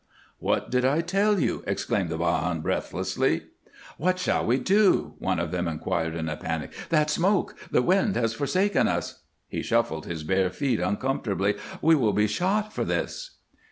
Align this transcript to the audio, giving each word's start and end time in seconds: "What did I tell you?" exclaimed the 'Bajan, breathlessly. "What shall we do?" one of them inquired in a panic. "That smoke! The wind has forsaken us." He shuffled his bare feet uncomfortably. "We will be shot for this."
"What 0.39 0.71
did 0.71 0.83
I 0.83 1.01
tell 1.01 1.39
you?" 1.39 1.63
exclaimed 1.67 2.09
the 2.09 2.17
'Bajan, 2.17 2.61
breathlessly. 2.63 3.43
"What 3.99 4.17
shall 4.17 4.43
we 4.47 4.57
do?" 4.57 5.13
one 5.19 5.37
of 5.39 5.51
them 5.51 5.67
inquired 5.67 6.15
in 6.15 6.27
a 6.27 6.35
panic. 6.35 6.73
"That 6.89 7.11
smoke! 7.11 7.55
The 7.69 7.83
wind 7.83 8.15
has 8.15 8.33
forsaken 8.33 8.87
us." 8.87 9.19
He 9.47 9.61
shuffled 9.61 10.07
his 10.07 10.23
bare 10.23 10.49
feet 10.49 10.79
uncomfortably. 10.79 11.53
"We 11.83 11.93
will 11.93 12.13
be 12.13 12.25
shot 12.25 12.73
for 12.73 12.83
this." 12.83 13.35